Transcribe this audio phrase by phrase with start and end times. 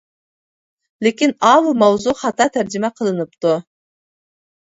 [1.07, 3.55] لېكىن ئاۋۇ ماۋزۇ خاتا تەرجىمە قىلىنىپتۇ.